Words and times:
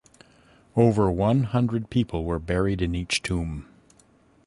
Over 0.75 1.11
one 1.11 1.43
hundred 1.43 1.91
people 1.91 2.25
were 2.25 2.39
buried 2.39 2.81
in 2.81 2.95
each 2.95 3.21
tomb. 3.21 3.67